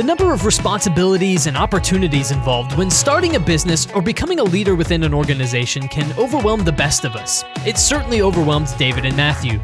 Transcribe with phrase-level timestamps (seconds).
[0.00, 4.74] The number of responsibilities and opportunities involved when starting a business or becoming a leader
[4.74, 7.44] within an organization can overwhelm the best of us.
[7.66, 9.60] It certainly overwhelmed David and Matthew.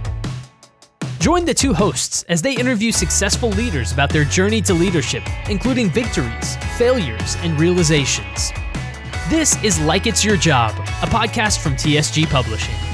[1.20, 5.88] Join the two hosts as they interview successful leaders about their journey to leadership, including
[5.88, 8.52] victories, failures, and realizations.
[9.30, 12.85] This is Like It's Your Job, a podcast from TSG Publishing.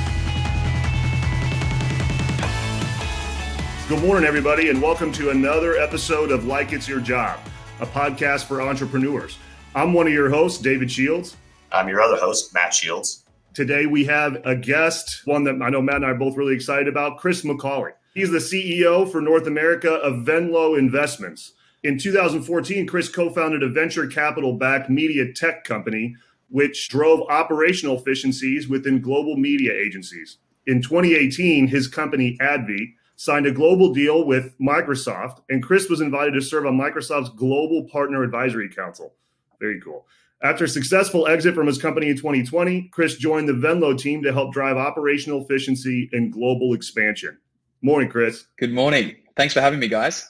[3.93, 7.39] Good morning, everybody, and welcome to another episode of Like It's Your Job,
[7.79, 9.37] a podcast for entrepreneurs.
[9.75, 11.37] I'm one of your hosts, David Shields.
[11.71, 13.27] I'm your other host, Matt Shields.
[13.53, 16.55] Today we have a guest, one that I know Matt and I are both really
[16.55, 17.91] excited about, Chris Macaulay.
[18.15, 21.53] He's the CEO for North America of Venlo Investments.
[21.83, 26.17] In 2014, Chris co founded a venture capital backed media tech company,
[26.49, 30.39] which drove operational efficiencies within global media agencies.
[30.67, 36.33] In 2018, his company, ADVI, signed a global deal with Microsoft, and Chris was invited
[36.33, 39.15] to serve on Microsoft's Global Partner Advisory Council.
[39.61, 40.09] Very cool.
[40.43, 44.33] After a successful exit from his company in 2020, Chris joined the Venlo team to
[44.33, 47.39] help drive operational efficiency and global expansion.
[47.81, 48.47] Morning, Chris.
[48.59, 49.15] Good morning.
[49.37, 50.29] Thanks for having me, guys.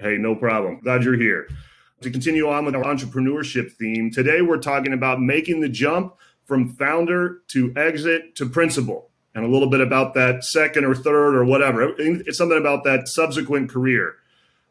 [0.00, 0.80] Hey, no problem.
[0.80, 1.48] Glad you're here.
[2.00, 6.70] To continue on with our entrepreneurship theme, today we're talking about making the jump from
[6.70, 11.44] founder to exit to principal and a little bit about that second or third or
[11.44, 11.94] whatever.
[11.98, 14.16] It's something about that subsequent career.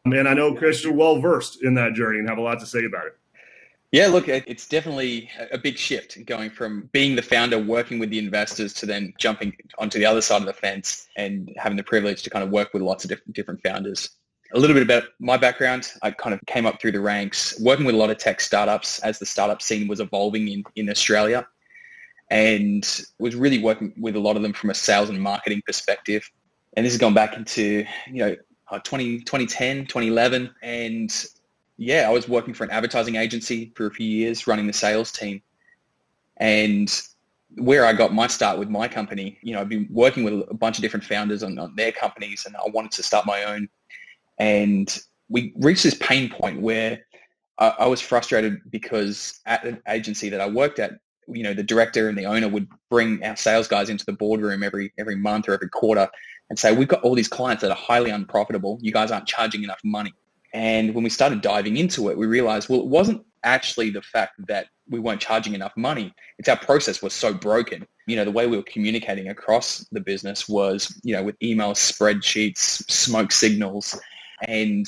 [0.04, 2.58] Um, and I know, Chris, you're well versed in that journey and have a lot
[2.60, 3.16] to say about it.
[3.92, 8.18] Yeah, look, it's definitely a big shift going from being the founder, working with the
[8.18, 12.22] investors, to then jumping onto the other side of the fence and having the privilege
[12.24, 14.10] to kind of work with lots of different founders.
[14.52, 15.88] A little bit about my background.
[16.02, 18.98] I kind of came up through the ranks, working with a lot of tech startups
[18.98, 21.46] as the startup scene was evolving in, in Australia
[22.30, 26.28] and was really working with a lot of them from a sales and marketing perspective.
[26.76, 28.36] And this has gone back into, you know,
[28.70, 30.50] uh, 20, 2010, 2011.
[30.62, 31.26] And
[31.76, 35.12] yeah, I was working for an advertising agency for a few years, running the sales
[35.12, 35.42] team.
[36.36, 36.90] And
[37.54, 40.54] where I got my start with my company, you know, I've been working with a
[40.54, 43.68] bunch of different founders on, on their companies and I wanted to start my own.
[44.38, 47.06] And we reached this pain point where
[47.58, 50.98] I, I was frustrated because at an agency that I worked at,
[51.28, 54.62] you know the director and the owner would bring our sales guys into the boardroom
[54.62, 56.08] every every month or every quarter
[56.50, 58.78] and say we've got all these clients that are highly unprofitable.
[58.80, 60.14] You guys aren't charging enough money.
[60.52, 64.34] And when we started diving into it we realized well it wasn't actually the fact
[64.48, 66.14] that we weren't charging enough money.
[66.38, 67.86] It's our process was so broken.
[68.06, 71.78] You know the way we were communicating across the business was you know with emails
[71.78, 74.00] spreadsheets smoke signals
[74.46, 74.86] and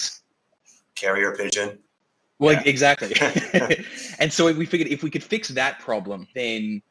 [0.94, 1.78] carrier pigeon
[2.38, 2.62] well, yeah.
[2.64, 3.14] exactly.
[4.18, 6.82] and so we figured if we could fix that problem, then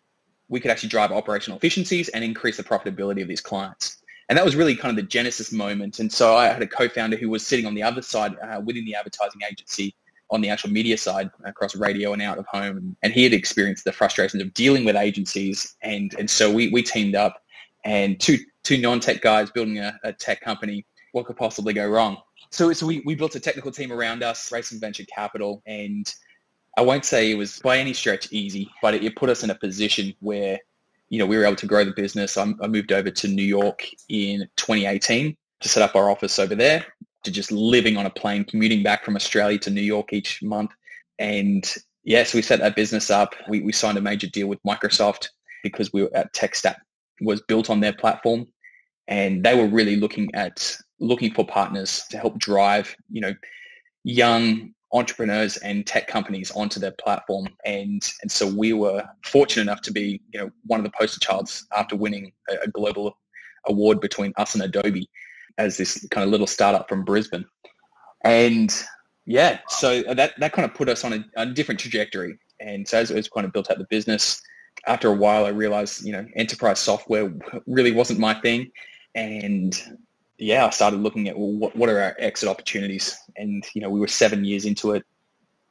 [0.49, 3.97] we could actually drive operational efficiencies and increase the profitability of these clients.
[4.29, 5.99] And that was really kind of the genesis moment.
[5.99, 8.85] And so I had a co-founder who was sitting on the other side uh, within
[8.85, 9.95] the advertising agency
[10.29, 12.97] on the actual media side across radio and out of home.
[13.03, 15.75] And he had experienced the frustrations of dealing with agencies.
[15.81, 17.41] And, and so we, we teamed up
[17.85, 20.85] and two, two non-tech guys building a, a tech company.
[21.13, 22.17] What could possibly go wrong?
[22.49, 26.11] So, so we, we built a technical team around us, raised some venture capital, and
[26.77, 29.49] I won't say it was by any stretch easy, but it, it put us in
[29.49, 30.59] a position where,
[31.09, 32.37] you know, we were able to grow the business.
[32.37, 36.55] I, I moved over to New York in 2018 to set up our office over
[36.55, 36.85] there,
[37.23, 40.71] to just living on a plane, commuting back from Australia to New York each month.
[41.19, 43.33] And yes, yeah, so we set that business up.
[43.49, 45.29] We, we signed a major deal with Microsoft
[45.63, 46.79] because we were at tech stack
[47.21, 48.47] was built on their platform
[49.07, 53.33] and they were really looking at looking for partners to help drive, you know,
[54.03, 57.47] young entrepreneurs and tech companies onto their platform.
[57.65, 61.19] And, and so we were fortunate enough to be, you know, one of the poster
[61.19, 63.17] childs after winning a, a global
[63.67, 65.09] award between us and Adobe
[65.57, 67.45] as this kind of little startup from Brisbane.
[68.23, 68.73] And
[69.25, 72.39] yeah, so that, that kind of put us on a, a different trajectory.
[72.61, 74.41] And so as, as kind of built out the business,
[74.85, 77.33] after a while, I realized, you know, enterprise software
[77.65, 78.71] really wasn't my thing.
[79.15, 79.75] And
[80.37, 83.89] yeah, I started looking at well, what, what are our exit opportunities, and you know,
[83.89, 85.03] we were seven years into it,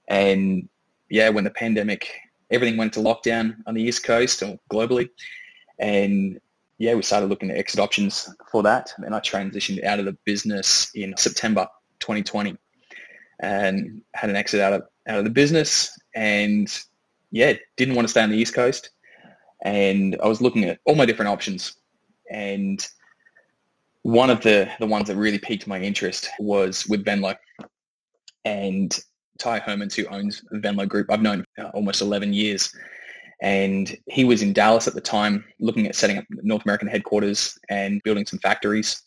[0.09, 0.69] and
[1.09, 2.11] yeah, when the pandemic,
[2.51, 5.09] everything went to lockdown on the East Coast or globally,
[5.79, 6.41] and
[6.79, 10.17] yeah, we started looking at exit options for that, and I transitioned out of the
[10.25, 11.69] business in September
[12.01, 12.57] 2020,
[13.41, 16.69] and had an exit out of out of the business, and
[17.31, 18.91] yeah, didn't want to stay on the East Coast,
[19.63, 21.77] and I was looking at all my different options,
[22.29, 22.85] and
[24.07, 27.35] one of the, the ones that really piqued my interest was with Venlo
[28.45, 29.01] and
[29.41, 31.11] Ty Hermans, who owns Venlo Group.
[31.11, 31.45] I've known
[31.75, 32.73] almost 11 years.
[33.43, 37.59] And he was in Dallas at the time looking at setting up North American headquarters
[37.69, 39.03] and building some factories.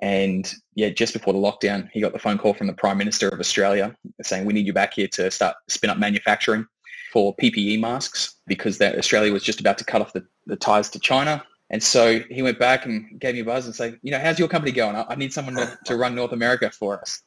[0.00, 3.28] And yeah, just before the lockdown, he got the phone call from the Prime Minister
[3.28, 6.64] of Australia saying, we need you back here to start spin up manufacturing
[7.12, 10.88] for PPE masks because that Australia was just about to cut off the, the ties
[10.88, 11.44] to China.
[11.70, 14.38] And so he went back and gave me a buzz and said, you know, how's
[14.38, 14.96] your company going?
[14.96, 17.22] I, I need someone to, to run North America for us.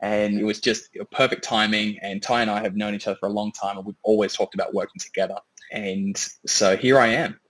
[0.00, 1.98] And it was just perfect timing.
[2.02, 4.34] And Ty and I have known each other for a long time and we've always
[4.34, 5.36] talked about working together.
[5.72, 6.16] And
[6.46, 7.40] so here I am.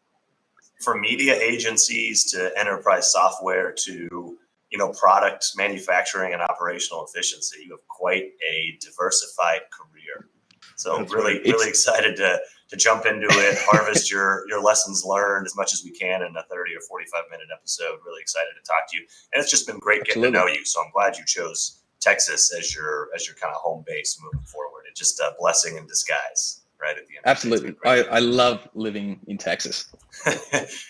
[0.84, 4.38] From media agencies to enterprise software to
[4.70, 10.28] you know product manufacturing and operational efficiency, you have quite a diversified career.
[10.76, 11.44] So That's really, right.
[11.46, 12.38] really excited to
[12.68, 16.36] to jump into it, harvest your your lessons learned as much as we can in
[16.36, 17.98] a 30 or 45 minute episode.
[18.04, 19.06] Really excited to talk to you.
[19.32, 20.64] And it's just been great getting to know you.
[20.64, 24.46] So I'm glad you chose Texas as your as your kind of home base moving
[24.46, 24.84] forward.
[24.88, 27.22] It's just a blessing in disguise, right at the end.
[27.24, 29.86] Absolutely, I, I love living in Texas.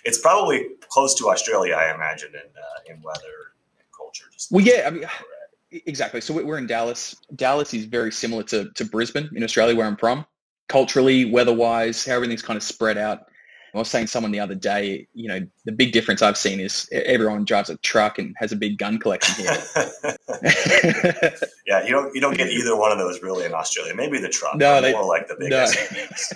[0.04, 4.24] it's probably close to Australia, I imagine, in uh, in weather and culture.
[4.32, 5.04] Just well, yeah, I mean.
[5.86, 6.20] Exactly.
[6.20, 7.16] So we're in Dallas.
[7.34, 10.24] Dallas is very similar to, to Brisbane in Australia, where I'm from.
[10.68, 13.26] Culturally, weather-wise, how everything's kind of spread out.
[13.76, 16.88] I was saying someone the other day, you know, the big difference I've seen is
[16.92, 19.52] everyone drives a truck and has a big gun collection here.
[21.66, 23.94] yeah, you don't you don't get either one of those really in Australia.
[23.94, 25.64] Maybe the truck, no, they, more like the big no.
[25.64, 26.32] SUVs.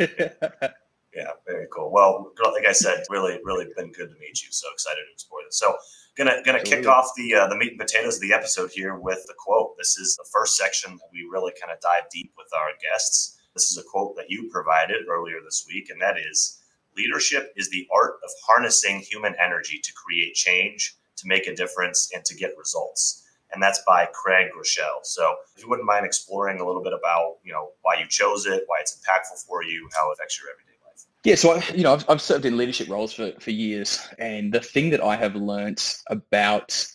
[1.14, 1.90] yeah, very cool.
[1.90, 4.48] Well, like I said, really, really been good to meet you.
[4.50, 5.58] So excited to explore this.
[5.58, 5.76] So
[6.16, 9.24] gonna gonna kick off the uh, the meat and potatoes of the episode here with
[9.26, 9.76] the quote.
[9.78, 13.38] This is the first section that we really kind of dive deep with our guests.
[13.54, 16.60] This is a quote that you provided earlier this week, and that is
[16.96, 22.10] leadership is the art of harnessing human energy to create change, to make a difference,
[22.14, 23.24] and to get results.
[23.52, 25.02] And that's by Craig Groeschel.
[25.02, 28.46] So if you wouldn't mind exploring a little bit about, you know, why you chose
[28.46, 30.69] it, why it's impactful for you, how it affects your everyday.
[31.24, 34.52] Yeah, so I, you know, I've, I've served in leadership roles for, for years, and
[34.52, 36.86] the thing that I have learned about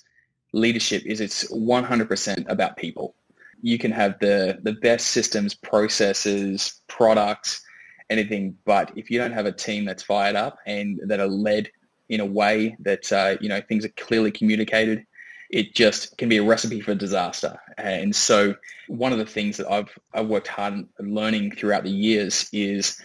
[0.52, 3.16] leadership is it's 100% about people.
[3.62, 7.62] You can have the the best systems, processes, products,
[8.10, 8.58] anything.
[8.66, 11.70] But if you don't have a team that's fired up and that are led
[12.10, 15.06] in a way that uh, you know things are clearly communicated,
[15.50, 17.60] it just can be a recipe for disaster.
[17.78, 18.56] And so,
[18.88, 23.02] one of the things that I've I've worked hard on learning throughout the years is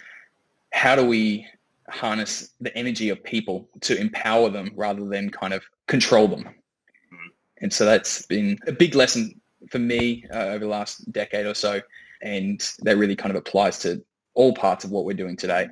[0.71, 1.47] how do we
[1.91, 6.43] harness the energy of people to empower them rather than kind of control them.
[6.43, 7.27] Mm-hmm.
[7.61, 9.39] And so that's been a big lesson
[9.69, 11.81] for me uh, over the last decade or so.
[12.21, 14.03] And that really kind of applies to
[14.33, 15.67] all parts of what we're doing today.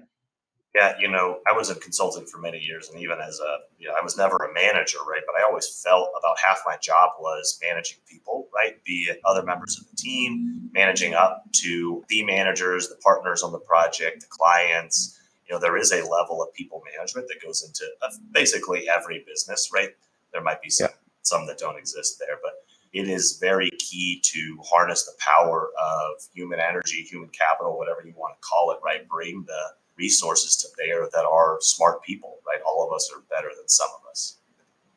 [0.80, 3.88] Yeah, you know, I was a consultant for many years, and even as a, you
[3.90, 5.22] know, I was never a manager, right?
[5.28, 8.82] But I always felt about half my job was managing people, right?
[8.86, 13.52] Be it other members of the team, managing up to the managers, the partners on
[13.52, 15.20] the project, the clients.
[15.50, 19.26] You know, there is a level of people management that goes into uh, basically every
[19.28, 19.90] business, right?
[20.32, 20.96] There might be some yeah.
[21.24, 22.54] some that don't exist there, but
[22.94, 28.14] it is very key to harness the power of human energy, human capital, whatever you
[28.16, 29.06] want to call it, right?
[29.10, 29.62] Bring the
[30.00, 32.62] resources to bear that are smart people, right?
[32.66, 34.38] All of us are better than some of us.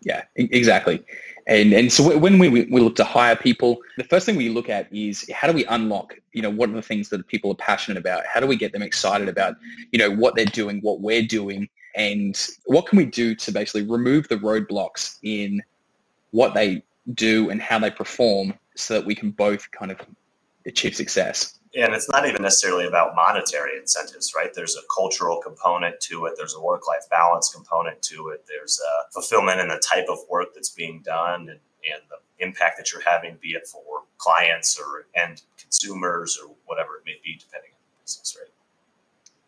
[0.01, 1.05] Yeah, exactly.
[1.47, 4.69] And and so when we, we look to hire people, the first thing we look
[4.69, 7.57] at is how do we unlock, you know, what are the things that people are
[7.57, 8.25] passionate about?
[8.33, 9.57] How do we get them excited about,
[9.91, 13.83] you know, what they're doing, what we're doing, and what can we do to basically
[13.83, 15.63] remove the roadblocks in
[16.31, 16.83] what they
[17.15, 19.99] do and how they perform so that we can both kind of
[20.67, 21.59] achieve success.
[21.75, 24.53] And it's not even necessarily about monetary incentives, right?
[24.55, 26.35] There's a cultural component to it.
[26.37, 28.45] There's a work-life balance component to it.
[28.47, 31.61] There's a fulfillment in the type of work that's being done and,
[31.91, 36.97] and the impact that you're having, be it for clients or end consumers or whatever
[36.97, 38.52] it may be, depending on the business, right?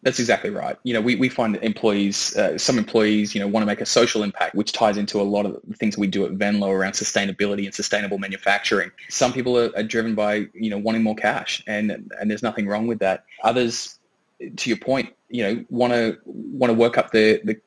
[0.04, 0.76] That's exactly right.
[0.82, 3.80] You know, we, we find that employees, uh, some employees, you know, want to make
[3.80, 6.70] a social impact, which ties into a lot of the things we do at Venlo
[6.70, 8.90] around sustainability and sustainable manufacturing.
[9.08, 12.68] Some people are, are driven by, you know, wanting more cash, and and there's nothing
[12.68, 13.24] wrong with that.
[13.44, 13.98] Others,
[14.56, 17.58] to your point, you know, want to want to work up the the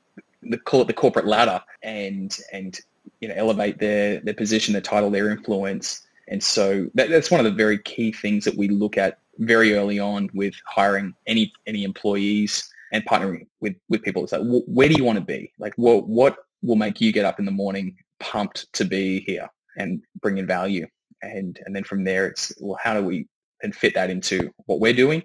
[0.43, 2.79] the, call it the corporate ladder and and
[3.19, 6.03] you know elevate their their position, their title, their influence.
[6.27, 9.73] And so that, that's one of the very key things that we look at very
[9.73, 14.23] early on with hiring any any employees and partnering with with people.
[14.23, 15.51] It's like, where do you want to be?
[15.59, 19.47] Like, what what will make you get up in the morning pumped to be here
[19.77, 20.87] and bring in value?
[21.21, 23.27] And and then from there, it's well, how do we
[23.61, 25.23] then fit that into what we're doing,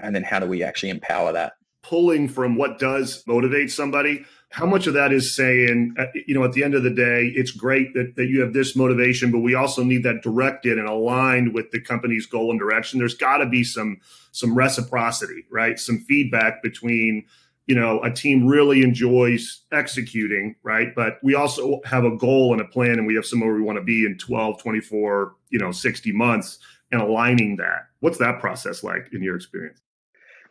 [0.00, 1.52] and then how do we actually empower that?
[1.82, 6.44] Pulling from what does motivate somebody how much of that is saying, uh, you know,
[6.44, 9.40] at the end of the day, it's great that, that you have this motivation, but
[9.40, 13.00] we also need that directed and aligned with the company's goal and direction.
[13.00, 13.98] There's got to be some
[14.30, 15.76] some reciprocity, right?
[15.76, 17.24] Some feedback between
[17.66, 22.60] you know a team really enjoys executing right but we also have a goal and
[22.60, 25.72] a plan and we have somewhere we want to be in 12 24 you know
[25.72, 26.58] 60 months
[26.92, 29.80] and aligning that what's that process like in your experience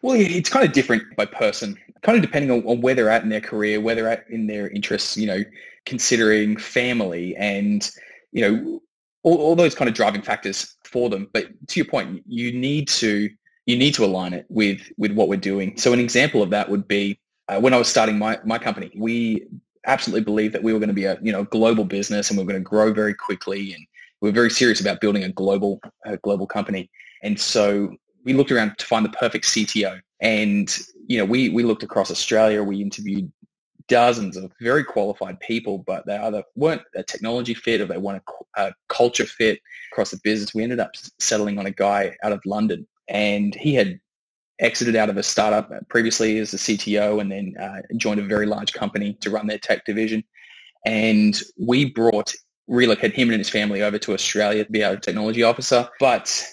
[0.03, 3.23] well it's kind of different by person kind of depending on, on where they're at
[3.23, 5.43] in their career where they're at in their interests you know
[5.85, 7.89] considering family and
[8.31, 8.79] you know
[9.23, 12.87] all, all those kind of driving factors for them but to your point you need
[12.87, 13.27] to
[13.65, 15.77] you need to align it with with what we're doing.
[15.77, 18.91] So an example of that would be uh, when I was starting my my company,
[18.95, 19.45] we
[19.85, 22.43] absolutely believed that we were going to be a you know global business and we
[22.43, 23.85] are going to grow very quickly, and
[24.21, 26.89] we are very serious about building a global a global company.
[27.21, 30.77] And so we looked around to find the perfect CTO, and
[31.07, 32.63] you know we we looked across Australia.
[32.63, 33.31] We interviewed
[33.87, 38.23] dozens of very qualified people, but they either weren't a technology fit or they weren't
[38.57, 39.59] a, a culture fit
[39.91, 40.53] across the business.
[40.53, 43.99] We ended up settling on a guy out of London and he had
[44.59, 48.45] exited out of a startup previously as a CTO and then uh, joined a very
[48.45, 50.23] large company to run their tech division.
[50.85, 52.33] And we brought,
[52.67, 55.89] relocated him and his family over to Australia to be our technology officer.
[55.99, 56.45] But,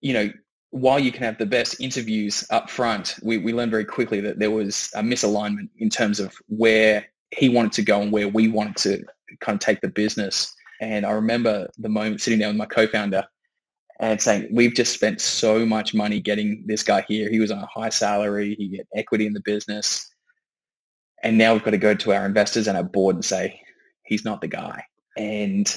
[0.00, 0.30] you know,
[0.74, 4.40] while you can have the best interviews up front, we, we learned very quickly that
[4.40, 8.48] there was a misalignment in terms of where he wanted to go and where we
[8.48, 9.04] wanted to
[9.38, 10.52] kind of take the business.
[10.80, 13.24] And I remember the moment sitting down with my co-founder
[14.00, 17.30] and saying we've just spent so much money getting this guy here.
[17.30, 18.56] He was on a high salary.
[18.58, 20.12] He get equity in the business,
[21.22, 23.60] and now we've got to go to our investors and our board and say
[24.02, 24.82] he's not the guy.
[25.16, 25.72] And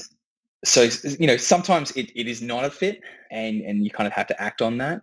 [0.65, 4.13] so you know sometimes it, it is not a fit, and and you kind of
[4.13, 5.01] have to act on that.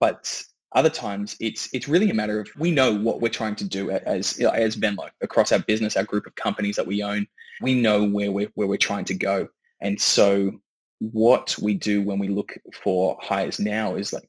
[0.00, 3.64] But other times it's it's really a matter of we know what we're trying to
[3.64, 7.26] do as as Venlo across our business, our group of companies that we own.
[7.60, 9.48] We know where we're where we're trying to go,
[9.80, 10.60] and so
[10.98, 14.28] what we do when we look for hires now is like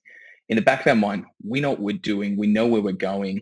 [0.50, 2.94] in the back of our mind, we know what we're doing, we know where we're
[2.94, 3.42] going.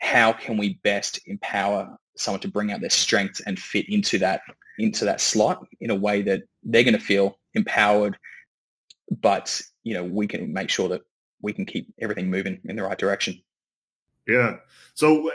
[0.00, 4.42] How can we best empower someone to bring out their strengths and fit into that
[4.78, 8.16] into that slot in a way that they're going to feel empowered,
[9.10, 11.02] but you know we can make sure that
[11.42, 13.40] we can keep everything moving in the right direction.
[14.26, 14.56] Yeah.
[14.94, 15.30] So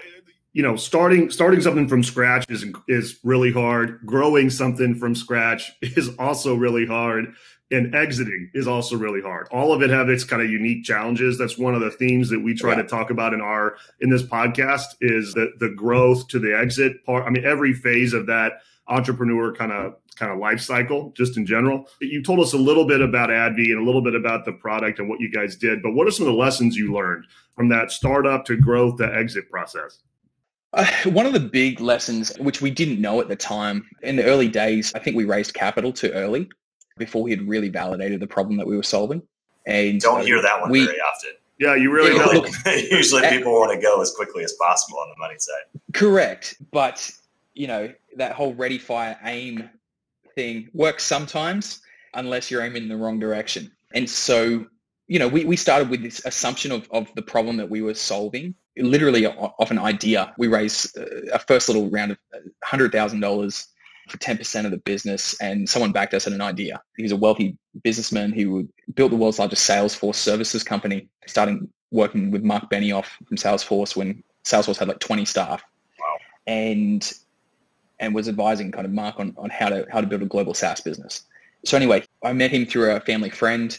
[0.53, 5.71] you know starting starting something from scratch is is really hard growing something from scratch
[5.81, 7.33] is also really hard
[7.71, 11.37] and exiting is also really hard all of it have its kind of unique challenges
[11.37, 12.81] that's one of the themes that we try yeah.
[12.81, 17.03] to talk about in our in this podcast is that the growth to the exit
[17.05, 21.37] part i mean every phase of that entrepreneur kind of kind of life cycle just
[21.37, 24.43] in general you told us a little bit about advi and a little bit about
[24.43, 26.93] the product and what you guys did but what are some of the lessons you
[26.93, 29.99] learned from that startup to growth to exit process
[30.73, 34.23] uh, one of the big lessons, which we didn't know at the time, in the
[34.23, 36.49] early days, I think we raised capital too early
[36.97, 39.21] before we had really validated the problem that we were solving.
[39.67, 41.31] And don't hear that one we, very often.
[41.59, 42.47] Yeah, you really yeah, look,
[42.91, 45.81] Usually, people want to go as quickly as possible on the money side.
[45.93, 47.11] Correct, but
[47.53, 49.69] you know that whole ready, fire, aim
[50.35, 51.81] thing works sometimes,
[52.13, 53.71] unless you're aiming in the wrong direction.
[53.93, 54.65] And so,
[55.07, 57.93] you know, we, we started with this assumption of, of the problem that we were
[57.93, 60.33] solving literally off an idea.
[60.37, 62.17] We raised uh, a first little round of
[62.65, 63.67] $100,000
[64.09, 66.81] for 10% of the business and someone backed us at an idea.
[66.97, 72.43] He's a wealthy businessman who built the world's largest Salesforce services company, starting working with
[72.43, 75.63] Mark Benioff from Salesforce when Salesforce had like 20 staff.
[75.99, 76.17] Wow.
[76.47, 77.13] And
[78.01, 80.53] and was advising kind of Mark on, on how to how to build a global
[80.53, 81.23] SaaS business.
[81.63, 83.77] So anyway, I met him through a family friend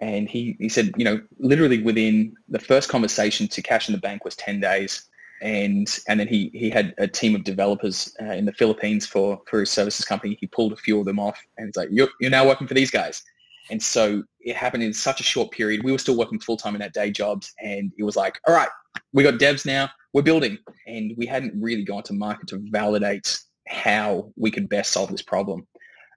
[0.00, 4.00] and he, he said, you know, literally within the first conversation to cash in the
[4.00, 5.06] bank was 10 days.
[5.42, 9.40] And, and then he, he had a team of developers uh, in the Philippines for,
[9.46, 10.36] for his services company.
[10.40, 12.74] He pulled a few of them off and it's like, you're, you're now working for
[12.74, 13.22] these guys.
[13.70, 15.84] And so it happened in such a short period.
[15.84, 17.54] We were still working full-time in our day jobs.
[17.60, 18.68] And it was like, all right,
[19.12, 19.90] we got devs now.
[20.12, 20.58] We're building.
[20.86, 23.38] And we hadn't really gone to market to validate
[23.70, 25.66] how we could best solve this problem.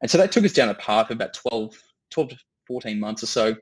[0.01, 1.75] And so that took us down a path of about 12,
[2.11, 3.55] 12 to 14 months or so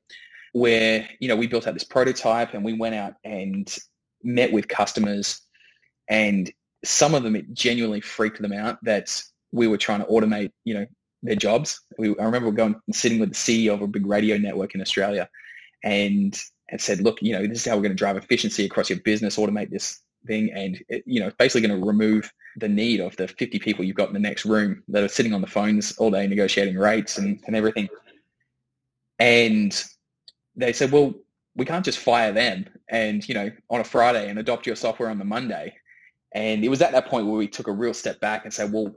[0.53, 3.77] where, you know, we built out this prototype and we went out and
[4.23, 5.41] met with customers
[6.09, 6.51] and
[6.83, 9.21] some of them, it genuinely freaked them out that
[9.51, 10.85] we were trying to automate, you know,
[11.23, 11.79] their jobs.
[11.97, 14.81] We, I remember going and sitting with the CEO of a big radio network in
[14.81, 15.29] Australia
[15.83, 16.37] and,
[16.69, 18.99] and said, look, you know, this is how we're going to drive efficiency across your
[18.99, 20.51] business, automate this thing.
[20.53, 24.07] And, you know, basically going to remove the need of the 50 people you've got
[24.07, 27.41] in the next room that are sitting on the phones all day negotiating rates and,
[27.47, 27.87] and everything.
[29.19, 29.83] And
[30.55, 31.13] they said, well,
[31.55, 35.09] we can't just fire them and, you know, on a Friday and adopt your software
[35.09, 35.75] on the Monday.
[36.33, 38.71] And it was at that point where we took a real step back and said,
[38.71, 38.95] well,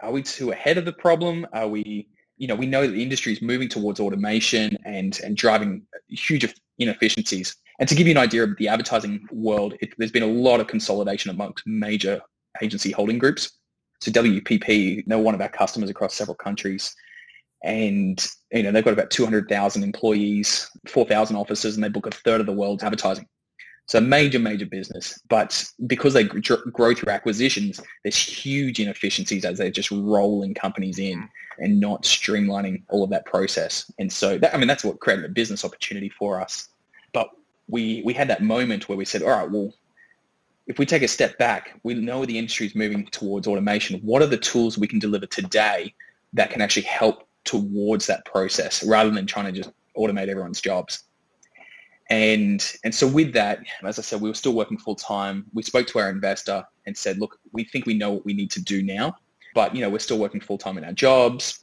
[0.00, 1.46] are we too ahead of the problem?
[1.52, 5.36] Are we, you know, we know that the industry is moving towards automation and, and
[5.36, 7.56] driving huge inefficiencies.
[7.78, 10.60] And to give you an idea of the advertising world, it, there's been a lot
[10.60, 12.20] of consolidation amongst major
[12.62, 13.52] agency holding groups.
[14.00, 16.94] So WPP, they're one of our customers across several countries.
[17.64, 22.40] And you know they've got about 200,000 employees, 4,000 offices, and they book a third
[22.40, 23.26] of the world's advertising.
[23.86, 25.18] So major, major business.
[25.28, 31.26] But because they grow through acquisitions, there's huge inefficiencies as they're just rolling companies in
[31.58, 33.90] and not streamlining all of that process.
[33.98, 36.68] And so, that, I mean, that's what created a business opportunity for us.
[37.14, 37.30] But
[37.66, 39.72] we we had that moment where we said, all right, well,
[40.68, 43.98] if we take a step back, we know the industry is moving towards automation.
[44.00, 45.94] What are the tools we can deliver today
[46.34, 51.04] that can actually help towards that process rather than trying to just automate everyone's jobs?
[52.10, 55.46] And and so with that, as I said, we were still working full time.
[55.54, 58.50] We spoke to our investor and said, look, we think we know what we need
[58.52, 59.16] to do now,
[59.54, 61.60] but you know, we're still working full time in our jobs.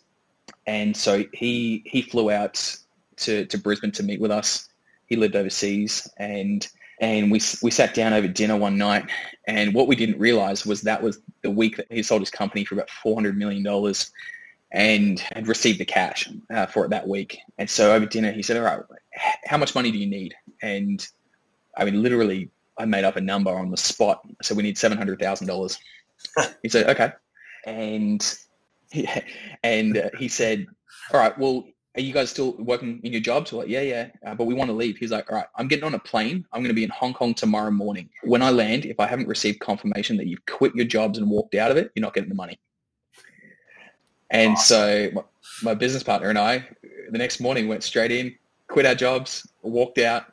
[0.66, 2.76] And so he he flew out
[3.18, 4.68] to, to Brisbane to meet with us.
[5.08, 6.68] He lived overseas and
[7.02, 9.10] and we we sat down over dinner one night
[9.48, 12.64] and what we didn't realize was that was the week that he sold his company
[12.66, 14.12] for about 400 million dollars
[14.76, 17.40] and had received the cash uh, for it that week.
[17.58, 18.82] And so over dinner, he said, all right,
[19.46, 20.36] how much money do you need?
[20.62, 21.06] And
[21.78, 24.22] I mean, literally, I made up a number on the spot.
[24.42, 25.78] So we need $700,000.
[26.62, 27.14] he said, okay.
[27.66, 28.38] And
[28.92, 29.08] he,
[29.64, 30.66] and uh, he said,
[31.14, 31.64] all right, well,
[31.96, 33.52] are you guys still working in your jobs?
[33.52, 34.98] We're like, yeah, yeah, uh, but we want to leave.
[34.98, 36.46] He's like, all right, I'm getting on a plane.
[36.52, 38.10] I'm going to be in Hong Kong tomorrow morning.
[38.24, 41.56] When I land, if I haven't received confirmation that you've quit your jobs and walked
[41.56, 42.60] out of it, you're not getting the money.
[44.30, 44.66] And awesome.
[44.66, 45.22] so my,
[45.64, 46.68] my business partner and I,
[47.12, 48.36] the next morning, went straight in,
[48.68, 50.26] quit our jobs, walked out,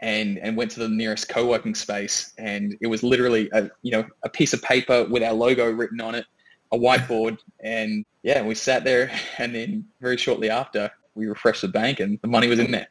[0.00, 2.34] and and went to the nearest co-working space.
[2.36, 6.00] And it was literally a you know a piece of paper with our logo written
[6.02, 6.26] on it,
[6.72, 9.10] a whiteboard, and yeah, we sat there.
[9.38, 12.88] And then very shortly after, we refreshed the bank, and the money was in there.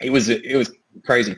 [0.00, 0.70] It was it was
[1.04, 1.36] crazy.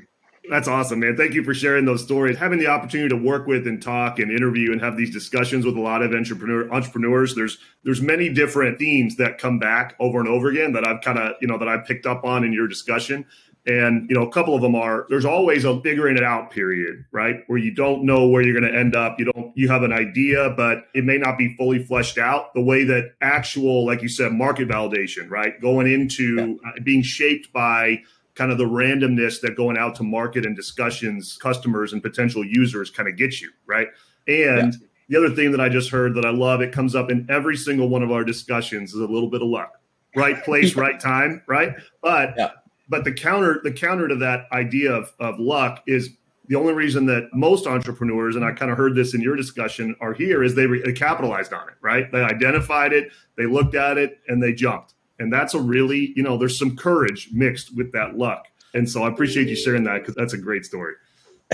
[0.48, 1.16] That's awesome, man.
[1.16, 2.36] Thank you for sharing those stories.
[2.36, 5.76] Having the opportunity to work with and talk and interview and have these discussions with
[5.76, 7.34] a lot of entrepreneur entrepreneurs.
[7.34, 11.18] There's there's many different themes that come back over and over again that I've kind
[11.18, 13.26] of you know that I picked up on in your discussion.
[13.66, 17.04] And you know, a couple of them are there's always a figuring it out period,
[17.12, 17.36] right?
[17.46, 19.18] Where you don't know where you're going to end up.
[19.18, 22.54] You don't you have an idea, but it may not be fully fleshed out.
[22.54, 25.60] The way that actual, like you said, market validation, right?
[25.60, 26.70] Going into yeah.
[26.70, 28.00] Uh, being shaped by
[28.34, 32.90] kind of the randomness that going out to market and discussions, customers and potential users
[32.90, 33.88] kind of gets you, right?
[34.26, 34.78] And yeah.
[35.10, 37.56] the other thing that I just heard that I love, it comes up in every
[37.56, 39.74] single one of our discussions is a little bit of luck.
[40.16, 41.74] Right place, right time, right?
[42.02, 42.50] But yeah.
[42.90, 46.10] But the counter the counter to that idea of, of luck is
[46.50, 49.94] the only reason that most entrepreneurs, and I kind of heard this in your discussion,
[50.00, 52.10] are here is they, re- they capitalized on it, right?
[52.10, 54.94] They identified it, they looked at it, and they jumped.
[55.20, 58.46] And that's a really, you know, there's some courage mixed with that luck.
[58.74, 60.94] And so I appreciate you sharing that because that's a great story.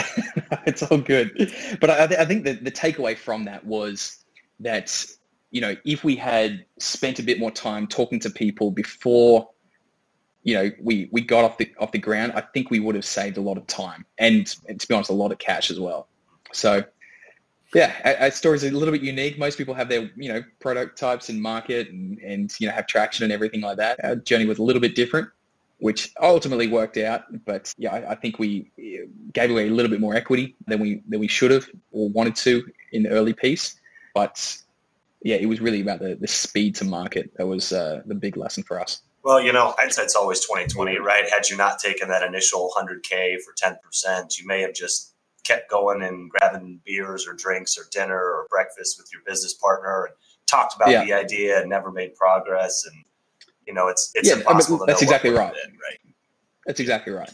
[0.66, 1.52] it's all good.
[1.78, 4.24] But I, I think that the takeaway from that was
[4.60, 5.04] that,
[5.50, 9.50] you know, if we had spent a bit more time talking to people before,
[10.46, 13.04] you know, we, we got off the off the ground, I think we would have
[13.04, 15.80] saved a lot of time and, and to be honest, a lot of cash as
[15.80, 16.06] well.
[16.52, 16.84] So
[17.74, 19.40] yeah, our story is a little bit unique.
[19.40, 23.24] Most people have their, you know, prototypes in market and, and, you know, have traction
[23.24, 23.98] and everything like that.
[24.04, 25.28] Our journey was a little bit different,
[25.78, 27.24] which ultimately worked out.
[27.44, 28.70] But yeah, I, I think we
[29.32, 32.36] gave away a little bit more equity than we than we should have or wanted
[32.36, 33.80] to in the early piece.
[34.14, 34.56] But
[35.22, 37.32] yeah, it was really about the, the speed to market.
[37.36, 39.02] That was uh, the big lesson for us.
[39.26, 41.28] Well, you know, hindsight's always twenty twenty, right?
[41.28, 45.14] Had you not taken that initial hundred K for ten percent, you may have just
[45.42, 50.04] kept going and grabbing beers or drinks or dinner or breakfast with your business partner
[50.04, 50.14] and
[50.46, 51.04] talked about yeah.
[51.04, 52.84] the idea and never made progress.
[52.86, 53.04] And
[53.66, 54.76] you know, it's it's yeah, impossible.
[54.76, 55.52] I mean, that's exactly right.
[55.52, 56.14] right.
[56.64, 57.32] That's exactly right.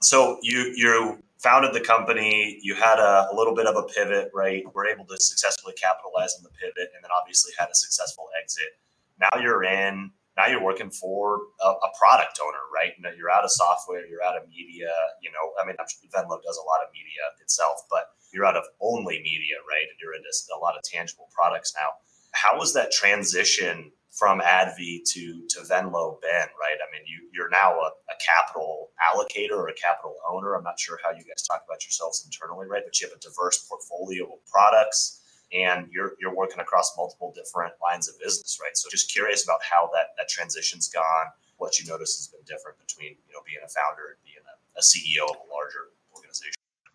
[0.00, 2.58] So you you founded the company.
[2.62, 4.64] You had a, a little bit of a pivot, right?
[4.72, 8.78] We're able to successfully capitalize on the pivot, and then obviously had a successful exit.
[9.20, 12.92] Now you're in now you're working for a, a, product owner, right?
[12.96, 14.92] You know, you're out of software, you're out of media.
[15.22, 15.76] You know, I mean,
[16.12, 19.88] Venlo does a lot of media itself, but you're out of only media, right?
[19.88, 21.88] And you're into a lot of tangible products now.
[22.32, 26.80] How was that transition from AdV to to Venlo been, right?
[26.80, 30.54] I mean, you you're now a, a capital allocator or a capital owner.
[30.54, 32.82] I'm not sure how you guys talk about yourselves internally, right?
[32.84, 37.74] But you have a diverse portfolio of products and you're you're working across multiple different
[37.82, 38.76] lines of business, right?
[38.76, 41.26] So just curious about how that that transition's gone,
[41.58, 44.78] what you notice has been different between you know being a founder and being a,
[44.78, 46.52] a CEO of a larger organization.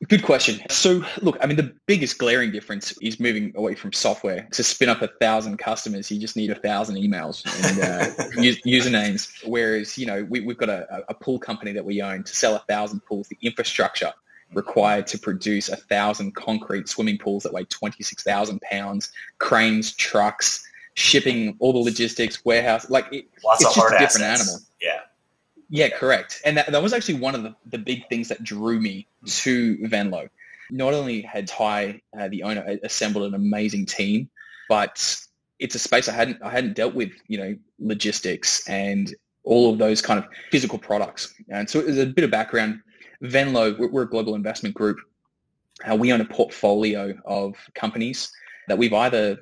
[0.08, 0.60] Good question.
[0.70, 4.48] So, look, I mean, the biggest glaring difference is moving away from software.
[4.52, 8.24] To spin up a thousand customers, you just need a thousand emails and uh,
[8.66, 9.30] usernames.
[9.46, 12.56] Whereas, you know, we, have got a, a pool company that we own to sell
[12.56, 13.28] a thousand pools.
[13.28, 14.12] The infrastructure
[14.54, 21.56] required to produce a thousand concrete swimming pools that weigh 26,000 pounds, cranes, trucks, shipping,
[21.60, 24.42] all the logistics, warehouse, like it, Lots it's just a different assets.
[24.42, 24.60] animal.
[24.82, 25.00] Yeah.
[25.70, 26.42] Yeah, correct.
[26.44, 29.78] And that, that was actually one of the, the big things that drew me to
[29.88, 30.28] Venlo.
[30.70, 34.30] Not only had Ty, uh, the owner, assembled an amazing team,
[34.68, 35.18] but
[35.60, 39.80] it's a space I hadn't I hadn't dealt with, you know, logistics and all of
[39.80, 41.34] those kind of physical products.
[41.50, 42.82] And so it was a bit of background.
[43.22, 44.98] Venlo, we're, a global investment group.
[45.90, 48.32] Uh, we own a portfolio of companies
[48.68, 49.38] that we've either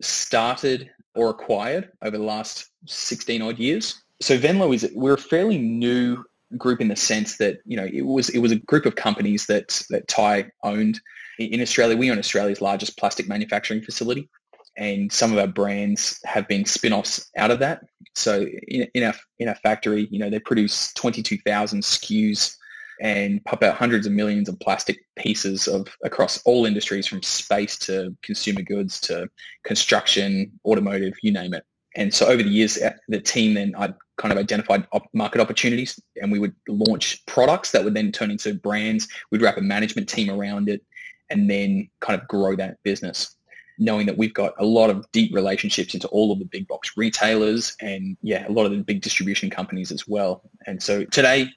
[0.00, 5.58] started or acquired over the last 16 odd years so Venlo is we're a fairly
[5.58, 6.24] new
[6.56, 9.46] group in the sense that you know it was it was a group of companies
[9.46, 11.00] that that Ty owned
[11.38, 11.96] in Australia.
[11.96, 14.28] We own Australia's largest plastic manufacturing facility,
[14.76, 17.82] and some of our brands have been spin-offs out of that.
[18.14, 22.56] So in, in our in our factory, you know, they produce twenty two thousand SKUs
[23.00, 27.76] and pump out hundreds of millions of plastic pieces of across all industries from space
[27.78, 29.28] to consumer goods to
[29.64, 31.64] construction, automotive, you name it.
[31.96, 36.00] And so over the years, uh, the team then I kind of identified market opportunities
[36.20, 39.08] and we would launch products that would then turn into brands.
[39.30, 40.82] We'd wrap a management team around it
[41.30, 43.36] and then kind of grow that business
[43.78, 46.92] knowing that we've got a lot of deep relationships into all of the big box
[46.96, 50.42] retailers and yeah, a lot of the big distribution companies as well.
[50.66, 51.48] And so today,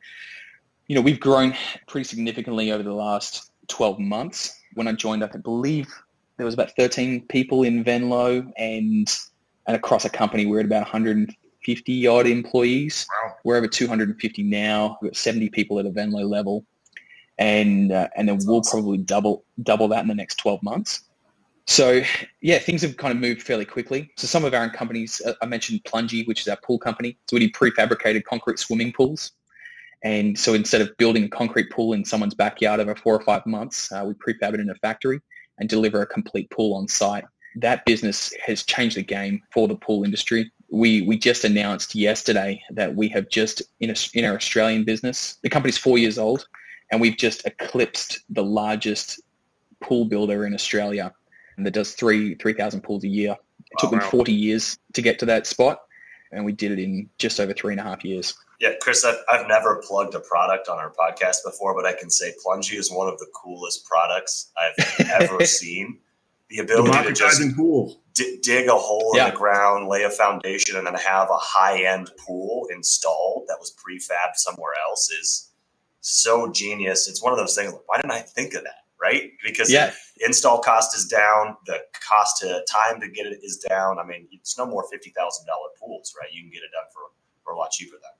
[0.87, 1.53] you know, we've grown
[1.87, 4.59] pretty significantly over the last 12 months.
[4.73, 5.87] When I joined, up, I believe
[6.37, 9.07] there was about 13 people in Venlo and
[9.67, 13.05] and across a company, we're at about 150 odd employees.
[13.09, 13.35] Wow.
[13.43, 14.97] We're over 250 now.
[15.01, 16.65] We've got 70 people at a Venlo level,
[17.37, 18.79] and uh, and then That's we'll awesome.
[18.79, 21.01] probably double double that in the next 12 months.
[21.65, 22.01] So
[22.39, 24.09] yeah, things have kind of moved fairly quickly.
[24.15, 27.17] So some of our companies, uh, I mentioned Plungie, which is our pool company.
[27.29, 29.33] So we do prefabricated concrete swimming pools.
[30.03, 33.45] And so instead of building a concrete pool in someone's backyard over four or five
[33.45, 35.19] months, uh, we prefab it in a factory
[35.57, 37.25] and deliver a complete pool on site
[37.61, 40.51] that business has changed the game for the pool industry.
[40.69, 45.37] We we just announced yesterday that we have just in a, in our Australian business,
[45.41, 46.47] the company's four years old,
[46.91, 49.21] and we've just eclipsed the largest
[49.81, 51.13] pool builder in Australia,
[51.55, 53.35] and that does three three thousand pools a year.
[53.71, 53.99] It took wow.
[53.99, 55.79] them forty years to get to that spot,
[56.31, 58.35] and we did it in just over three and a half years.
[58.59, 62.09] Yeah, Chris, I've, I've never plugged a product on our podcast before, but I can
[62.09, 65.99] say Plungie is one of the coolest products I've ever seen
[66.49, 68.01] the ability to just pool.
[68.13, 69.27] D- dig a hole yeah.
[69.27, 73.57] in the ground, lay a foundation, and then have a high end pool installed that
[73.59, 75.51] was prefabbed somewhere else is
[76.01, 77.07] so genius.
[77.07, 77.73] It's one of those things.
[77.73, 78.85] Like, why didn't I think of that?
[78.99, 79.31] Right?
[79.45, 79.93] Because yeah.
[80.25, 83.99] install cost is down, the cost to time to get it is down.
[83.99, 86.33] I mean, it's no more fifty thousand dollar pools, right?
[86.33, 87.01] You can get it done for
[87.43, 88.16] for a lot cheaper than plunging.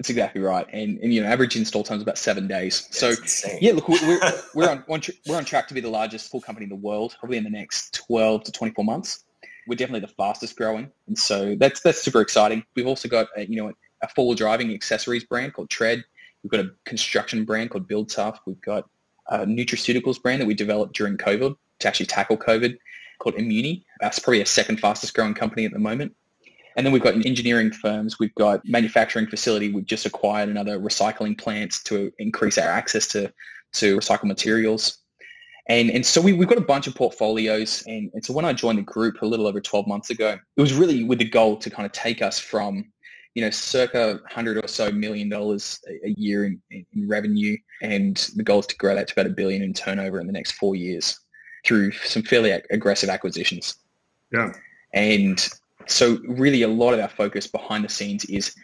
[0.00, 2.88] That's exactly right, and and you know average install time is about seven days.
[2.90, 4.18] Yeah, so yeah, look, we're
[4.54, 4.82] we're on
[5.26, 7.50] we're on track to be the largest pool company in the world, probably in the
[7.50, 9.24] next twelve to twenty four months.
[9.66, 12.64] We're definitely the fastest growing, and so that's that's super exciting.
[12.74, 16.02] We've also got a, you know a four driving accessories brand called TRED.
[16.42, 18.40] We've got a construction brand called Build Tough.
[18.46, 18.88] We've got
[19.26, 22.78] a nutraceuticals brand that we developed during COVID to actually tackle COVID
[23.18, 23.84] called Immuni.
[24.00, 26.16] That's probably a second fastest growing company at the moment.
[26.76, 31.38] And then we've got engineering firms, we've got manufacturing facility, we've just acquired another recycling
[31.38, 33.32] plant to increase our access to,
[33.74, 34.98] to recycled materials.
[35.68, 37.84] And, and so we, we've got a bunch of portfolios.
[37.86, 40.60] And, and so when I joined the group a little over 12 months ago, it
[40.60, 42.90] was really with the goal to kind of take us from,
[43.34, 47.56] you know, circa 100 or so million dollars a year in, in revenue.
[47.82, 50.32] And the goal is to grow that to about a billion in turnover in the
[50.32, 51.18] next four years
[51.64, 53.76] through some fairly aggressive acquisitions.
[54.32, 54.52] Yeah.
[54.92, 55.48] And
[55.86, 58.54] so really a lot of our focus behind the scenes is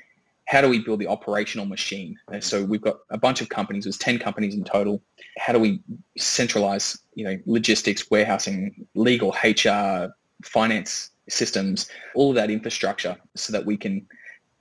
[0.47, 2.17] how do we build the operational machine?
[2.31, 5.03] And so we've got a bunch of companies, there's 10 companies in total.
[5.39, 5.81] How do we
[6.17, 13.67] centralize, you know, logistics, warehousing, legal, HR, finance systems, all of that infrastructure so that
[13.67, 14.07] we can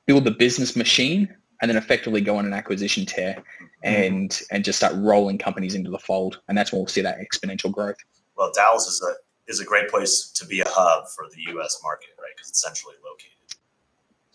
[0.08, 3.42] build the business machine and then effectively go on an acquisition tear
[3.84, 6.42] and and just start rolling companies into the fold.
[6.48, 7.98] And that's when we'll see that exponential growth.
[8.36, 9.14] Well, Dallas is a
[9.48, 11.80] is a great place to be a hub for the U.S.
[11.84, 12.32] market, right?
[12.36, 13.32] Because it's centrally located.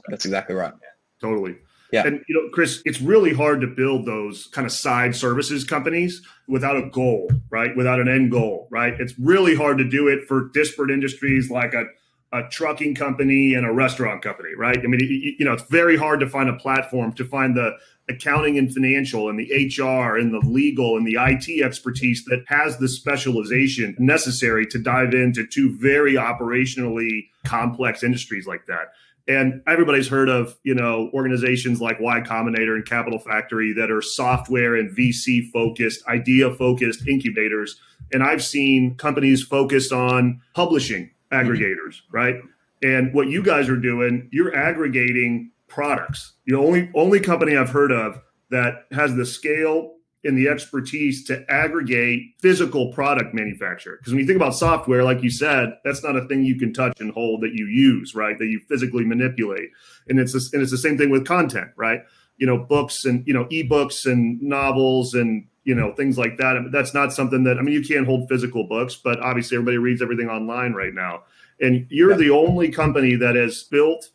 [0.09, 0.73] That's exactly right.
[0.81, 0.89] Yeah.
[1.21, 1.57] Totally.
[1.93, 2.07] Yeah.
[2.07, 6.23] And you know, Chris, it's really hard to build those kind of side services companies
[6.47, 7.77] without a goal, right?
[7.77, 8.95] Without an end goal, right?
[8.99, 11.85] It's really hard to do it for disparate industries like a,
[12.33, 14.79] a trucking company and a restaurant company, right?
[14.79, 15.01] I mean,
[15.39, 17.77] you know, it's very hard to find a platform to find the
[18.09, 22.79] accounting and financial and the HR and the legal and the IT expertise that has
[22.79, 28.93] the specialization necessary to dive into two very operationally complex industries like that.
[29.27, 34.03] And everybody's heard of, you know, organizations like Y Combinator and Capital Factory that are
[34.03, 37.77] software and VC focused, idea focused incubators.
[38.13, 41.49] And I've seen companies focused on publishing Mm-hmm.
[41.51, 42.37] aggregators, right?
[42.83, 46.33] And what you guys are doing, you're aggregating products.
[46.47, 51.51] The only only company I've heard of that has the scale and the expertise to
[51.51, 53.97] aggregate physical product manufacture.
[53.99, 56.75] Because when you think about software, like you said, that's not a thing you can
[56.75, 58.39] touch and hold that you use, right?
[58.39, 59.71] That you physically manipulate.
[60.09, 62.03] And it's a, and it's the same thing with content, right?
[62.41, 66.57] You know, books and you know ebooks and novels and you know things like that.
[66.57, 69.57] I mean, that's not something that I mean you can't hold physical books, but obviously
[69.57, 71.23] everybody reads everything online right now.
[71.61, 72.17] And you're yeah.
[72.17, 74.11] the only company that has built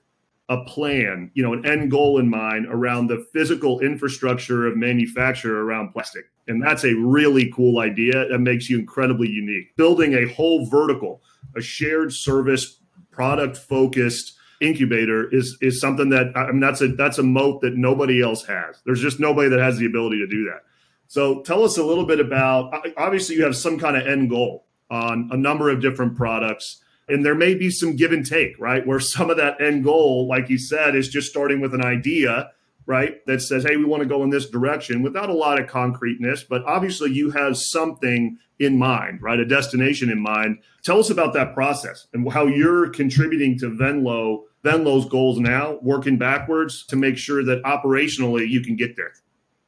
[0.49, 5.61] a plan, you know, an end goal in mind around the physical infrastructure of manufacture
[5.61, 6.25] around plastic.
[6.47, 9.75] And that's a really cool idea that makes you incredibly unique.
[9.75, 11.23] Building a whole vertical,
[11.55, 12.79] a shared service,
[13.11, 17.75] product focused incubator is is something that I mean that's a that's a moat that
[17.75, 18.81] nobody else has.
[18.85, 20.63] There's just nobody that has the ability to do that.
[21.07, 24.65] So tell us a little bit about obviously you have some kind of end goal
[24.89, 28.85] on a number of different products and there may be some give and take, right?
[28.85, 32.51] Where some of that end goal, like you said, is just starting with an idea,
[32.85, 33.25] right?
[33.25, 36.43] That says, hey, we want to go in this direction without a lot of concreteness,
[36.43, 39.39] but obviously you have something in mind, right?
[39.39, 40.59] A destination in mind.
[40.83, 46.17] Tell us about that process and how you're contributing to Venlo, Venlo's goals now, working
[46.17, 49.13] backwards to make sure that operationally you can get there.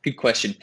[0.04, 0.56] Good question.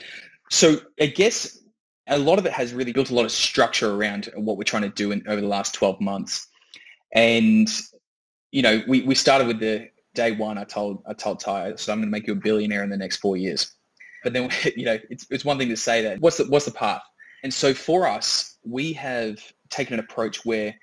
[0.51, 1.59] So I guess
[2.07, 4.83] a lot of it has really built a lot of structure around what we're trying
[4.83, 6.47] to do in, over the last 12 months.
[7.13, 7.69] And
[8.55, 10.59] you know, we, we started with the day one.
[10.59, 12.97] I told I told Ty, so I'm going to make you a billionaire in the
[12.97, 13.73] next four years.
[14.23, 16.21] But then you know, it's it's one thing to say that.
[16.21, 17.03] What's the what's the path?
[17.43, 20.75] And so for us, we have taken an approach where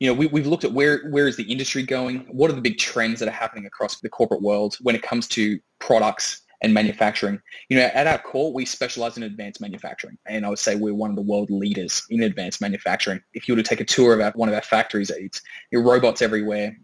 [0.00, 2.26] you know, we, we've looked at where where is the industry going?
[2.30, 5.28] What are the big trends that are happening across the corporate world when it comes
[5.28, 7.38] to products and manufacturing.
[7.68, 10.94] You know, at our core, we specialize in advanced manufacturing, and I would say we're
[10.94, 13.20] one of the world leaders in advanced manufacturing.
[13.34, 16.22] If you were to take a tour of our, one of our factories, it's robots
[16.22, 16.76] everywhere.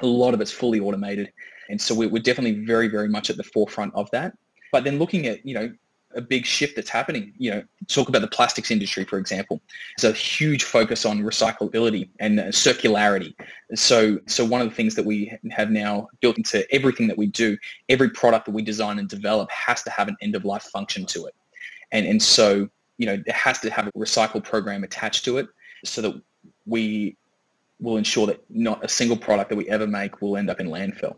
[0.00, 1.32] A lot of it's fully automated,
[1.68, 4.36] and so we're, definitely very, very much at the forefront of that.
[4.70, 5.72] But then looking at you know
[6.14, 7.32] a big shift that's happening.
[7.38, 9.60] You know, talk about the plastics industry, for example.
[9.98, 13.34] There's a huge focus on recyclability and circularity.
[13.74, 17.26] So, so one of the things that we have now built into everything that we
[17.26, 17.56] do,
[17.88, 21.06] every product that we design and develop has to have an end of life function
[21.06, 21.34] to it.
[21.90, 25.46] And, and so, you know, it has to have a recycle program attached to it
[25.84, 26.22] so that
[26.66, 27.16] we
[27.82, 30.68] will ensure that not a single product that we ever make will end up in
[30.68, 31.16] landfill.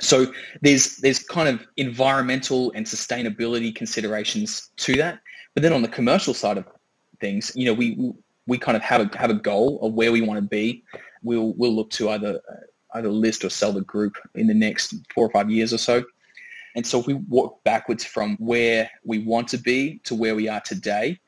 [0.00, 5.20] So there's there's kind of environmental and sustainability considerations to that.
[5.54, 6.66] But then on the commercial side of
[7.20, 8.12] things, you know, we
[8.46, 10.84] we kind of have a have a goal of where we want to be.
[11.22, 12.40] We'll we'll look to either
[12.94, 16.04] either list or sell the group in the next four or five years or so.
[16.76, 20.48] And so if we walk backwards from where we want to be to where we
[20.48, 21.18] are today,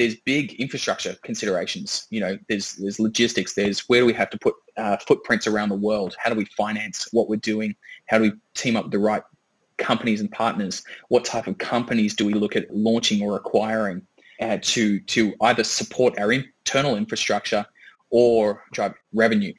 [0.00, 2.06] there's big infrastructure considerations.
[2.08, 3.52] You know, there's there's logistics.
[3.52, 6.16] There's where do we have to put uh, footprints around the world?
[6.18, 7.76] How do we finance what we're doing?
[8.06, 9.22] How do we team up with the right
[9.76, 10.82] companies and partners?
[11.08, 14.00] What type of companies do we look at launching or acquiring
[14.40, 17.66] uh, to to either support our internal infrastructure
[18.08, 19.52] or drive revenue?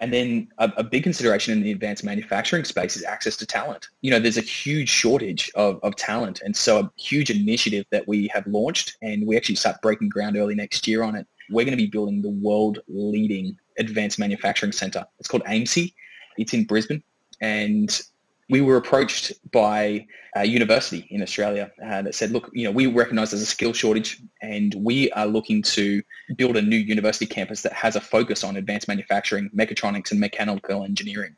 [0.00, 3.88] And then a, a, big consideration in the advanced manufacturing space is access to talent.
[4.00, 6.40] You know, there's a huge shortage of, of talent.
[6.44, 10.36] And so a huge initiative that we have launched and we actually start breaking ground
[10.36, 11.26] early next year on it.
[11.50, 15.04] We're going to be building the world leading advanced manufacturing center.
[15.18, 15.92] It's called AIMSI.
[16.36, 17.02] It's in Brisbane.
[17.40, 18.00] And
[18.48, 22.86] we were approached by a university in Australia uh, that said, look, you know, we
[22.86, 26.02] recognize there's a skill shortage and we are looking to
[26.36, 30.84] build a new university campus that has a focus on advanced manufacturing, mechatronics and mechanical
[30.84, 31.36] engineering.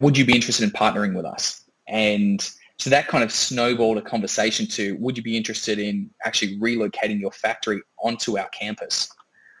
[0.00, 1.62] Would you be interested in partnering with us?
[1.86, 2.40] And
[2.78, 7.20] so that kind of snowballed a conversation to, would you be interested in actually relocating
[7.20, 9.08] your factory onto our campus?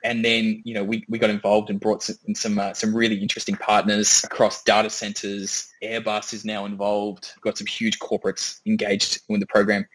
[0.04, 3.16] And then, you know, we, we got involved and brought some some, uh, some really
[3.16, 5.72] interesting partners across data centers.
[5.82, 7.32] Airbus is now involved.
[7.40, 9.86] Got some huge corporates engaged in the program.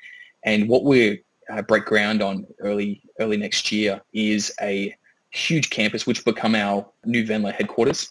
[0.44, 4.96] And what we uh, break ground on early early next year is a
[5.30, 8.10] huge campus which will become our new Venlo headquarters.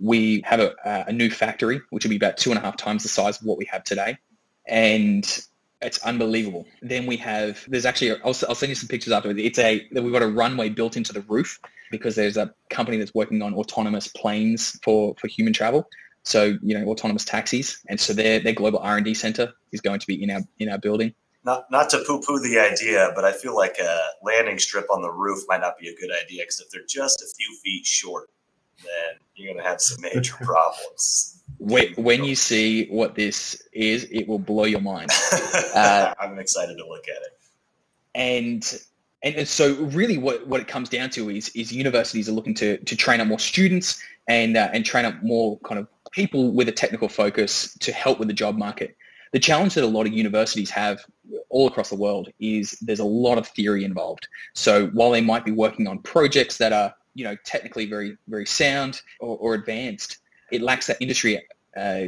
[0.00, 3.02] We have a, a new factory which will be about two and a half times
[3.02, 4.16] the size of what we have today.
[4.66, 5.24] And
[5.84, 6.66] it's unbelievable.
[6.82, 9.40] Then we have there's actually I'll, I'll send you some pictures afterwards.
[9.40, 13.14] It's a we've got a runway built into the roof because there's a company that's
[13.14, 15.88] working on autonomous planes for for human travel.
[16.24, 19.80] So you know, autonomous taxis, and so their their global R and D center is
[19.80, 21.14] going to be in our in our building.
[21.44, 25.02] Not not to poo poo the idea, but I feel like a landing strip on
[25.02, 27.84] the roof might not be a good idea because if they're just a few feet
[27.84, 28.30] short,
[28.78, 31.42] then you're going to have some major problems.
[31.58, 35.10] When, when you see what this is, it will blow your mind.
[35.74, 37.38] Uh, I'm excited to look at it.
[38.14, 38.80] And
[39.24, 42.76] and so really what, what it comes down to is is universities are looking to
[42.78, 46.68] to train up more students and uh, and train up more kind of people with
[46.68, 48.96] a technical focus to help with the job market.
[49.32, 51.04] The challenge that a lot of universities have
[51.48, 54.28] all across the world is there's a lot of theory involved.
[54.52, 58.46] So while they might be working on projects that are you know technically very very
[58.46, 60.18] sound or, or advanced,
[60.54, 61.42] it lacks that industry
[61.76, 62.06] uh,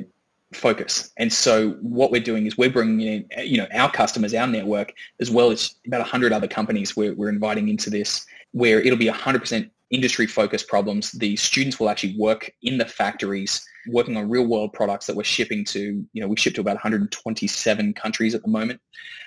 [0.53, 1.11] focus.
[1.17, 4.93] And so what we're doing is we're bringing in, you know, our customers, our network,
[5.21, 9.09] as well as about 100 other companies we're, we're inviting into this, where it'll be
[9.09, 11.13] 100% industry focused problems.
[11.13, 15.25] The students will actually work in the factories, working on real world products that we're
[15.25, 18.81] shipping to, you know, we ship to about 127 countries at the moment.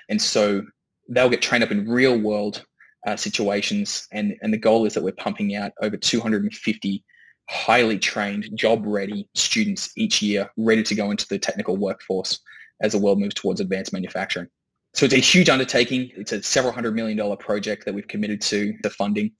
[0.08, 0.62] And so
[1.08, 2.64] they'll get trained up in real world
[3.06, 4.06] uh, situations.
[4.12, 7.04] And, and the goal is that we're pumping out over 250
[7.50, 12.38] highly trained, job-ready students each year, ready to go into the technical workforce
[12.80, 14.46] as the world moves towards advanced manufacturing.
[14.94, 16.12] So it's a huge undertaking.
[16.16, 19.32] It's a several hundred million dollar project that we've committed to the funding,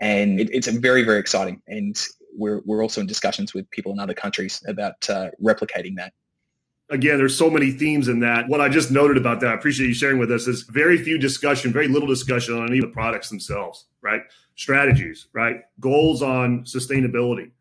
[0.00, 1.60] and it, it's very, very exciting.
[1.66, 2.00] And
[2.36, 6.12] we're we're also in discussions with people in other countries about uh, replicating that
[6.90, 8.48] again, there's so many themes in that.
[8.48, 11.18] What I just noted about that, I appreciate you sharing with us, is very few
[11.18, 14.22] discussion, very little discussion on any of the products themselves, right?
[14.58, 15.60] Strategies, right?
[15.78, 17.52] Goals on sustainability,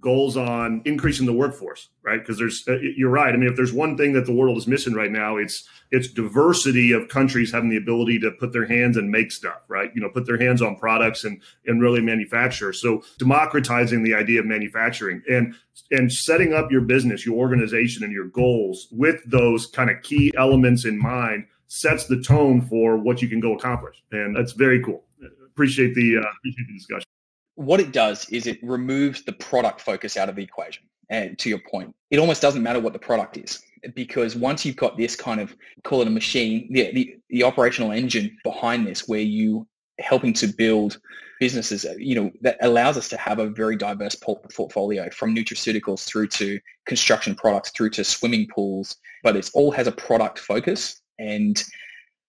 [0.00, 2.18] goals on increasing the workforce, right?
[2.18, 3.34] Because there's, uh, you're right.
[3.34, 6.08] I mean, if there's one thing that the world is missing right now, it's it's
[6.08, 9.90] diversity of countries having the ability to put their hands and make stuff, right?
[9.94, 12.72] You know, put their hands on products and and really manufacture.
[12.72, 15.54] So democratizing the idea of manufacturing and
[15.90, 20.32] and setting up your business, your organization, and your goals with those kind of key
[20.36, 24.82] elements in mind sets the tone for what you can go accomplish, and that's very
[24.82, 25.05] cool
[25.56, 27.06] appreciate the uh, appreciate the discussion.
[27.54, 30.84] What it does is it removes the product focus out of the equation.
[31.08, 33.62] And to your point, it almost doesn't matter what the product is
[33.94, 37.92] because once you've got this kind of call it a machine, the, the, the operational
[37.92, 39.66] engine behind this, where you
[39.98, 40.98] helping to build
[41.38, 46.26] businesses, you know, that allows us to have a very diverse portfolio from nutraceuticals through
[46.26, 51.64] to construction products through to swimming pools, but it all has a product focus and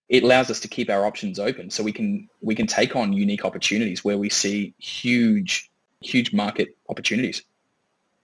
[0.08, 3.12] it allows us to keep our options open so we can we can take on
[3.12, 7.42] unique opportunities where we see huge huge market opportunities.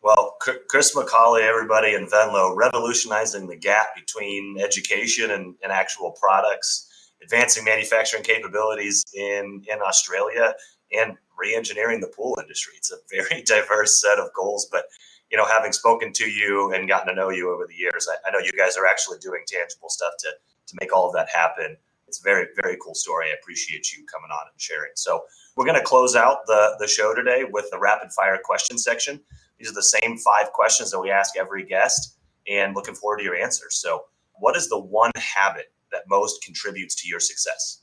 [0.02, 0.36] Well
[0.68, 6.90] chris Macaulay everybody in venlo revolutionizing the gap between education and, and actual products
[7.22, 10.54] advancing manufacturing capabilities in in australia
[10.92, 12.74] and re-engineering the pool industry.
[12.76, 14.84] It's a very diverse set of goals but
[15.30, 18.28] you know having spoken to you and gotten to know you over the years i,
[18.28, 20.28] I know you guys are actually doing tangible stuff to
[20.66, 21.76] to make all of that happen.
[22.08, 23.26] It's a very, very cool story.
[23.30, 24.92] I appreciate you coming on and sharing.
[24.94, 25.24] So
[25.56, 29.20] we're going to close out the, the show today with the rapid fire question section.
[29.58, 32.16] These are the same five questions that we ask every guest
[32.48, 33.76] and looking forward to your answers.
[33.76, 37.80] So what is the one habit that most contributes to your success?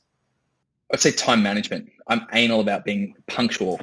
[0.92, 1.90] I'd say time management.
[2.06, 3.80] I'm anal about being punctual.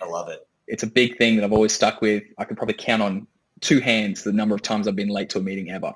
[0.00, 0.46] I love it.
[0.66, 2.22] It's a big thing that I've always stuck with.
[2.38, 3.26] I can probably count on
[3.60, 5.92] two hands the number of times I've been late to a meeting ever.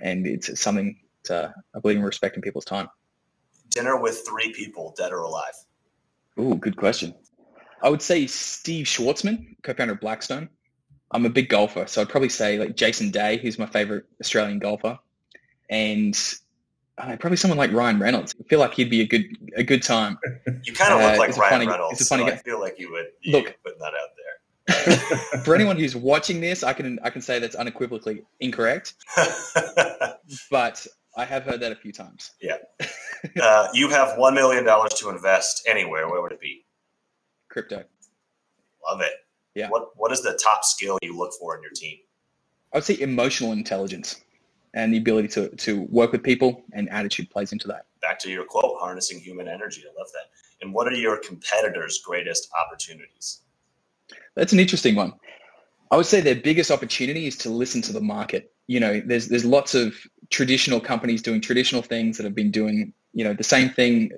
[0.00, 0.96] And it's something
[1.30, 2.88] uh, I believe in respecting people's time.
[3.70, 5.54] Dinner with three people, dead or alive.
[6.38, 7.14] Ooh, good question.
[7.82, 10.48] I would say Steve Schwarzman, co-founder of Blackstone.
[11.10, 14.58] I'm a big golfer, so I'd probably say like Jason Day, who's my favorite Australian
[14.58, 14.98] golfer,
[15.70, 16.18] and
[16.98, 18.34] uh, probably someone like Ryan Reynolds.
[18.38, 19.24] I feel like he'd be a good
[19.56, 20.18] a good time.
[20.64, 22.00] You kind of look uh, like Ryan funny, Reynolds.
[22.00, 22.34] It's a funny so guy.
[22.34, 25.38] I feel like you would you look putting that out there.
[25.44, 28.94] For anyone who's watching this, I can I can say that's unequivocally incorrect.
[30.50, 30.86] but
[31.18, 32.32] I have heard that a few times.
[32.40, 32.56] Yeah.
[33.42, 36.08] Uh, you have $1 million to invest anywhere.
[36.08, 36.64] Where would it be?
[37.50, 37.82] Crypto.
[38.88, 39.10] Love it.
[39.56, 39.68] Yeah.
[39.70, 41.98] What What is the top skill you look for in your team?
[42.72, 44.20] I would say emotional intelligence
[44.74, 47.86] and the ability to, to work with people and attitude plays into that.
[48.00, 49.82] Back to your quote, harnessing human energy.
[49.84, 50.30] I love that.
[50.62, 53.40] And what are your competitors' greatest opportunities?
[54.36, 55.12] That's an interesting one.
[55.90, 58.52] I would say their biggest opportunity is to listen to the market.
[58.68, 59.94] You know, there's there's lots of
[60.30, 64.12] traditional companies doing traditional things that have been doing, you know, the same thing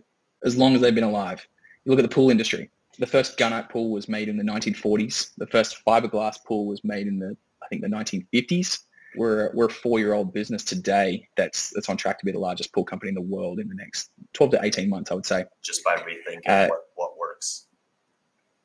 [0.45, 1.47] as long as they've been alive.
[1.85, 2.71] You look at the pool industry.
[2.99, 5.31] The first gunite pool was made in the 1940s.
[5.39, 8.81] The first fiberglass pool was made in the I think the 1950s.
[9.17, 12.85] We're we're a four-year-old business today that's that's on track to be the largest pool
[12.85, 15.45] company in the world in the next 12 to 18 months, I would say.
[15.63, 17.67] Just by rethinking uh, what, what works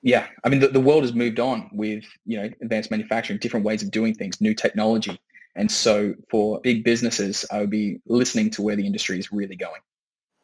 [0.01, 3.65] Yeah, I mean the, the world has moved on with you know advanced manufacturing, different
[3.65, 5.19] ways of doing things, new technology,
[5.55, 9.55] and so for big businesses, I would be listening to where the industry is really
[9.55, 9.81] going.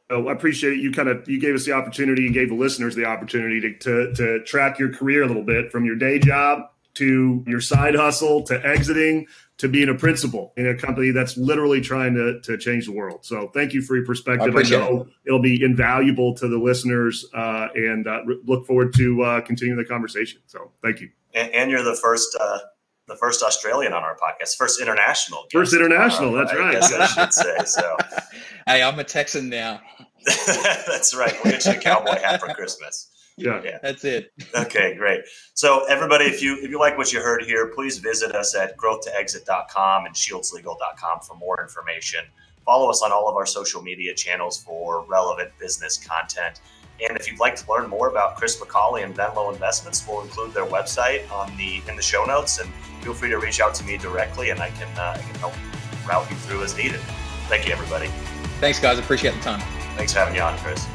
[0.10, 0.80] Oh, I appreciate it.
[0.80, 3.78] you kind of you gave us the opportunity and gave the listeners the opportunity to,
[3.80, 6.64] to, to track your career a little bit from your day job
[6.96, 9.26] to your side hustle to exiting
[9.58, 13.24] to being a principal in a company that's literally trying to, to change the world.
[13.24, 14.56] So thank you for your perspective.
[14.56, 15.32] I, I know it.
[15.32, 19.86] will be invaluable to the listeners uh, and uh, look forward to uh, continuing the
[19.86, 20.42] conversation.
[20.48, 21.10] So thank you.
[21.34, 22.60] And, and you're the first uh,
[23.12, 25.46] the first Australian on our podcast, first international.
[25.52, 26.76] First international, that's right.
[26.76, 27.98] I, I should say so.
[28.68, 29.82] hey, I'm a Texan now.
[30.26, 31.34] that's right.
[31.44, 33.10] We'll get you a cowboy hat for Christmas.
[33.38, 33.62] Yeah.
[33.64, 34.32] yeah, that's it.
[34.56, 35.22] okay, great.
[35.56, 38.78] So everybody, if you if you like what you heard here, please visit us at
[38.78, 42.22] growth2exit.com and shieldslegal.com for more information.
[42.66, 46.62] Follow us on all of our social media channels for relevant business content.
[47.08, 50.54] And if you'd like to learn more about Chris Macaulay and Venlo Investments, we'll include
[50.54, 52.60] their website on the in the show notes.
[52.60, 52.72] And
[53.02, 55.54] feel free to reach out to me directly, and I can uh, I can help
[56.08, 57.00] route you through as needed.
[57.48, 58.08] Thank you, everybody.
[58.60, 59.00] Thanks, guys.
[59.00, 59.60] Appreciate the time.
[59.98, 60.86] Thanks for having me on, Chris.